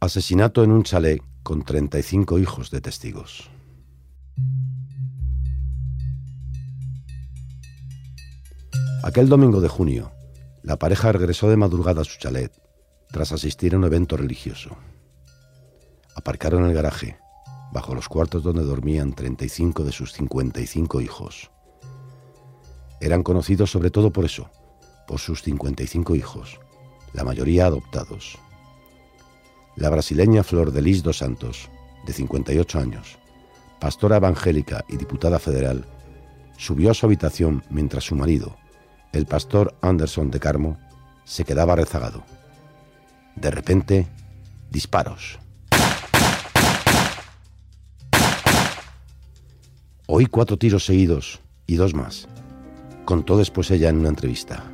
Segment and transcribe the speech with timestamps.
[0.00, 3.50] Asesinato en un chalet con 35 hijos de testigos.
[9.02, 10.12] Aquel domingo de junio,
[10.62, 12.52] la pareja regresó de madrugada a su chalet
[13.10, 14.76] tras asistir a un evento religioso.
[16.14, 17.18] Aparcaron el garaje,
[17.72, 21.50] bajo los cuartos donde dormían 35 de sus 55 hijos.
[23.00, 24.48] Eran conocidos sobre todo por eso,
[25.08, 26.60] por sus 55 hijos,
[27.14, 28.38] la mayoría adoptados.
[29.78, 31.70] La brasileña Flor de Lis dos Santos,
[32.04, 33.16] de 58 años,
[33.78, 35.86] pastora evangélica y diputada federal,
[36.56, 38.56] subió a su habitación mientras su marido,
[39.12, 40.78] el pastor Anderson de Carmo,
[41.24, 42.24] se quedaba rezagado.
[43.36, 44.08] De repente,
[44.68, 45.38] disparos.
[50.08, 52.26] Oí cuatro tiros seguidos y dos más,
[53.04, 54.64] contó después ella en una entrevista.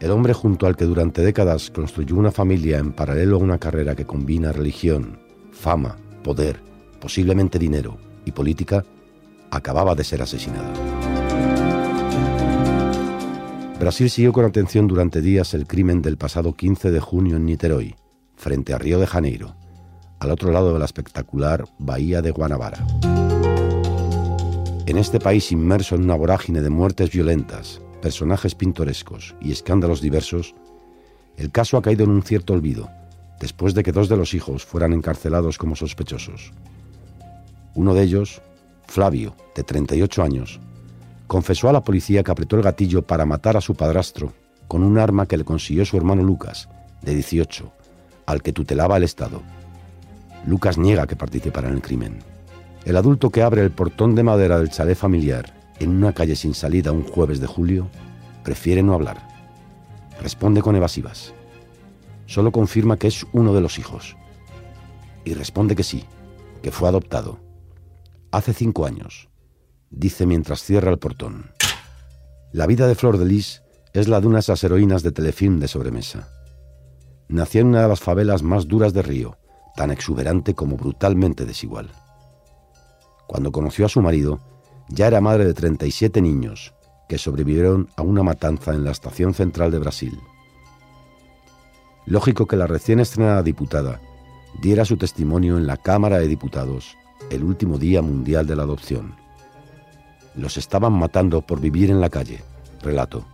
[0.00, 3.94] El hombre junto al que durante décadas construyó una familia en paralelo a una carrera
[3.94, 5.18] que combina religión,
[5.52, 6.60] fama, poder,
[7.00, 7.96] posiblemente dinero
[8.26, 8.84] y política,
[9.50, 10.70] acababa de ser asesinado.
[13.80, 17.94] Brasil siguió con atención durante días el crimen del pasado 15 de junio en Niterói,
[18.34, 19.54] frente a Río de Janeiro,
[20.18, 22.86] al otro lado de la espectacular Bahía de Guanabara.
[24.86, 30.54] En este país inmerso en una vorágine de muertes violentas, personajes pintorescos y escándalos diversos,
[31.36, 32.88] el caso ha caído en un cierto olvido,
[33.40, 36.52] después de que dos de los hijos fueran encarcelados como sospechosos.
[37.74, 38.40] Uno de ellos,
[38.86, 40.60] Flavio, de 38 años,
[41.26, 44.32] confesó a la policía que apretó el gatillo para matar a su padrastro
[44.68, 46.68] con un arma que le consiguió su hermano Lucas,
[47.02, 47.70] de 18,
[48.26, 49.42] al que tutelaba el Estado.
[50.46, 52.18] Lucas niega que participara en el crimen.
[52.84, 56.54] El adulto que abre el portón de madera del chalet familiar en una calle sin
[56.54, 57.88] salida un jueves de julio
[58.44, 59.26] prefiere no hablar.
[60.20, 61.34] Responde con evasivas.
[62.26, 64.16] Solo confirma que es uno de los hijos.
[65.24, 66.04] Y responde que sí,
[66.62, 67.38] que fue adoptado.
[68.30, 69.28] Hace cinco años,
[69.90, 71.50] dice mientras cierra el portón.
[72.52, 73.62] La vida de Flor de Lis
[73.92, 76.28] es la de una de esas heroínas de telefilm de sobremesa.
[77.28, 79.36] Nació en una de las favelas más duras de Río,
[79.74, 81.90] tan exuberante como brutalmente desigual.
[83.26, 84.40] Cuando conoció a su marido,
[84.88, 86.74] ya era madre de 37 niños
[87.08, 90.18] que sobrevivieron a una matanza en la estación central de Brasil.
[92.04, 94.00] Lógico que la recién estrenada diputada
[94.60, 96.96] diera su testimonio en la Cámara de Diputados
[97.30, 99.14] el último Día Mundial de la Adopción.
[100.34, 102.42] Los estaban matando por vivir en la calle,
[102.82, 103.24] relato.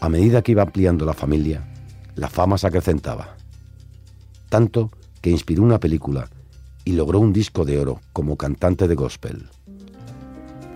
[0.00, 1.66] A medida que iba ampliando la familia,
[2.14, 3.36] la fama se acrecentaba.
[4.48, 4.90] Tanto
[5.20, 6.28] que inspiró una película
[6.84, 9.48] y logró un disco de oro como cantante de gospel.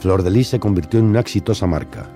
[0.02, 2.08] Flor de Lis se convirtió en una exitosa marca.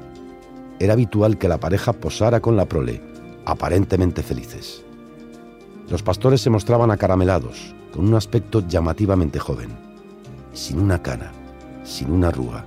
[0.81, 3.01] Era habitual que la pareja posara con la prole,
[3.45, 4.83] aparentemente felices.
[5.89, 9.69] Los pastores se mostraban acaramelados, con un aspecto llamativamente joven,
[10.53, 11.31] sin una cana,
[11.85, 12.65] sin una arruga,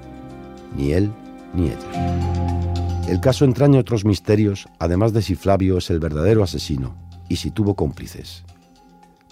[0.78, 1.12] ni él
[1.54, 3.06] ni ella.
[3.10, 6.96] El caso entraña otros misterios, además de si Flavio es el verdadero asesino
[7.28, 8.46] y si tuvo cómplices.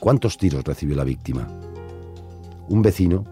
[0.01, 1.47] ¿Cuántos tiros recibió la víctima?
[2.67, 3.23] Un vecino,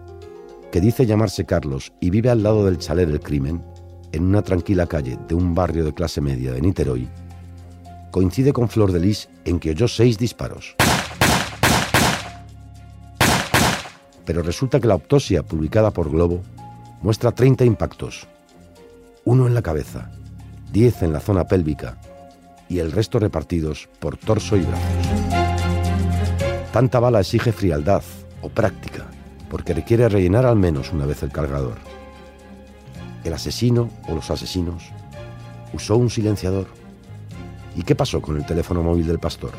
[0.76, 3.64] que dice llamarse Carlos y vive al lado del chalet del crimen,
[4.12, 7.08] en una tranquila calle de un barrio de clase media de Niterói,
[8.10, 10.76] coincide con Flor de Lis en que oyó seis disparos.
[14.26, 16.42] Pero resulta que la autopsia publicada por Globo
[17.00, 18.28] muestra 30 impactos,
[19.24, 20.10] uno en la cabeza,
[20.72, 21.96] 10 en la zona pélvica
[22.68, 25.06] y el resto repartidos por torso y brazos.
[26.70, 28.02] Tanta bala exige frialdad
[28.42, 29.06] o práctica,
[29.50, 31.78] porque requiere rellenar al menos una vez el cargador.
[33.24, 34.84] El asesino o los asesinos
[35.72, 36.66] usó un silenciador.
[37.74, 39.52] ¿Y qué pasó con el teléfono móvil del pastor?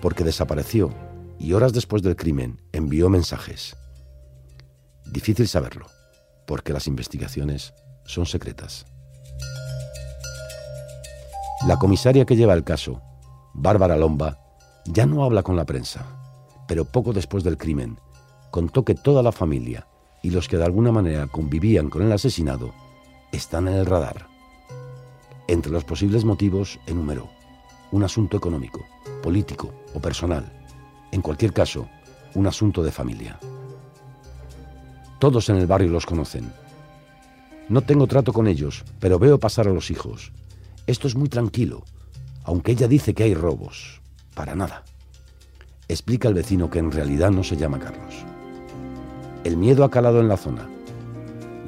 [0.00, 0.92] Porque desapareció
[1.38, 3.76] y horas después del crimen envió mensajes.
[5.06, 5.86] Difícil saberlo
[6.46, 8.84] porque las investigaciones son secretas.
[11.66, 13.02] La comisaria que lleva el caso,
[13.54, 14.38] Bárbara Lomba,
[14.86, 16.06] ya no habla con la prensa,
[16.66, 18.00] pero poco después del crimen
[18.50, 19.86] contó que toda la familia
[20.22, 22.72] y los que de alguna manera convivían con el asesinado
[23.32, 24.26] están en el radar.
[25.48, 27.28] Entre los posibles motivos enumeró
[27.92, 28.84] un asunto económico,
[29.22, 30.52] político o personal,
[31.10, 31.88] en cualquier caso,
[32.34, 33.38] un asunto de familia.
[35.18, 36.52] Todos en el barrio los conocen.
[37.68, 40.32] No tengo trato con ellos, pero veo pasar a los hijos.
[40.86, 41.84] Esto es muy tranquilo,
[42.44, 44.00] aunque ella dice que hay robos.
[44.34, 44.84] Para nada.
[45.88, 48.24] Explica el vecino que en realidad no se llama Carlos.
[49.44, 50.68] El miedo ha calado en la zona.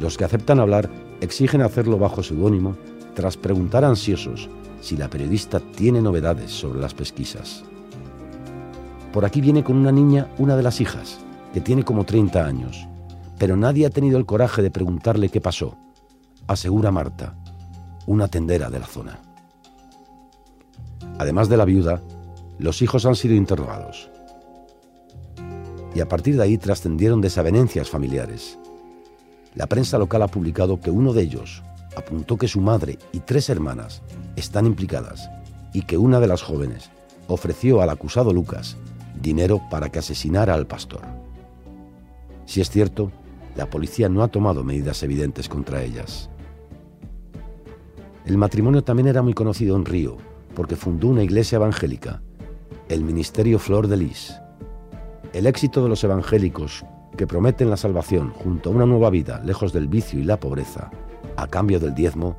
[0.01, 0.91] Los que aceptan hablar
[1.21, 2.77] exigen hacerlo bajo seudónimo
[3.15, 4.49] tras preguntar ansiosos
[4.81, 7.65] si la periodista tiene novedades sobre las pesquisas.
[9.13, 11.21] Por aquí viene con una niña una de las hijas,
[11.53, 12.89] que tiene como 30 años,
[13.39, 15.77] pero nadie ha tenido el coraje de preguntarle qué pasó,
[16.47, 17.37] asegura Marta,
[18.07, 19.21] una tendera de la zona.
[21.19, 22.01] Además de la viuda,
[22.59, 24.11] los hijos han sido interrogados.
[25.95, 28.59] Y a partir de ahí trascendieron desavenencias familiares.
[29.55, 31.63] La prensa local ha publicado que uno de ellos
[31.97, 34.03] apuntó que su madre y tres hermanas
[34.37, 35.29] están implicadas
[35.75, 36.91] y que una de las jóvenes
[37.29, 38.77] ofreció al acusado Lucas
[39.21, 41.03] dinero para que asesinara al pastor.
[42.47, 43.13] Si es cierto,
[43.57, 46.29] la policía no ha tomado medidas evidentes contra ellas.
[48.25, 50.17] El matrimonio también era muy conocido en Río,
[50.55, 52.23] porque fundó una iglesia evangélica,
[52.89, 54.35] el Ministerio Flor de Lis.
[55.33, 56.85] El éxito de los evangélicos,
[57.17, 60.91] que prometen la salvación junto a una nueva vida lejos del vicio y la pobreza,
[61.37, 62.37] a cambio del diezmo,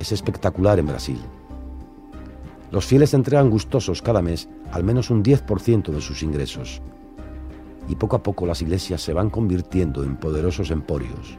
[0.00, 1.20] es espectacular en Brasil.
[2.72, 6.82] Los fieles entregan gustosos cada mes al menos un 10% de sus ingresos.
[7.86, 11.38] Y poco a poco las iglesias se van convirtiendo en poderosos emporios.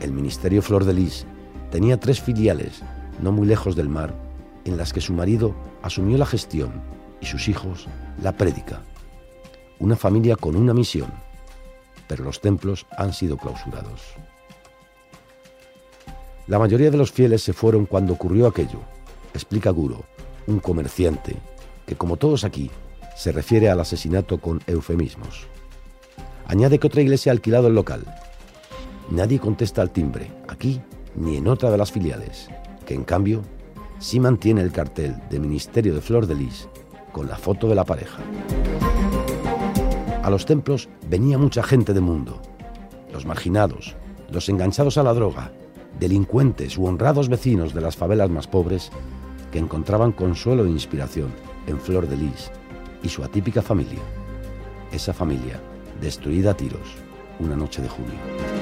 [0.00, 1.26] El Ministerio Flor de Lis
[1.70, 2.82] tenía tres filiales,
[3.20, 4.14] no muy lejos del mar,
[4.64, 6.72] en las que su marido asumió la gestión
[7.20, 7.86] y sus hijos
[8.22, 8.80] la prédica.
[9.84, 11.12] Una familia con una misión,
[12.08, 14.00] pero los templos han sido clausurados.
[16.46, 18.78] La mayoría de los fieles se fueron cuando ocurrió aquello,
[19.34, 20.06] explica Guro,
[20.46, 21.36] un comerciante
[21.84, 22.70] que, como todos aquí,
[23.14, 25.48] se refiere al asesinato con eufemismos.
[26.46, 28.06] Añade que otra iglesia ha alquilado el local.
[29.10, 30.80] Nadie contesta al timbre, aquí
[31.14, 32.48] ni en otra de las filiales,
[32.86, 33.42] que en cambio
[33.98, 36.70] sí mantiene el cartel de Ministerio de Flor de Lis
[37.12, 38.22] con la foto de la pareja.
[40.24, 42.40] A los templos venía mucha gente de mundo,
[43.12, 43.94] los marginados,
[44.30, 45.52] los enganchados a la droga,
[46.00, 48.90] delincuentes u honrados vecinos de las favelas más pobres
[49.52, 51.28] que encontraban consuelo e inspiración
[51.66, 52.50] en Flor de Lis
[53.02, 54.00] y su atípica familia.
[54.92, 55.60] Esa familia
[56.00, 56.94] destruida a tiros
[57.38, 58.53] una noche de junio.